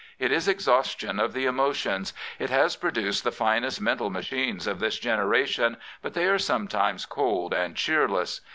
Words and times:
It 0.17 0.31
is 0.31 0.47
exhaustion 0.47 1.19
of 1.19 1.31
the"emo 1.31 1.73
tions. 1.73 2.11
It 2.39 2.49
has 2.49 2.75
produced 2.75 3.23
the 3.23 3.31
finest 3.31 3.79
mental 3.79 4.09
machines 4.09 4.65
of 4.65 4.79
this 4.79 4.97
generation, 4.97 5.77
but 6.01 6.15
they 6.15 6.25
are 6.25 6.39
sometimes 6.39 7.05
cold 7.05 7.53
and 7.53 7.75
cheerless. 7.75 8.41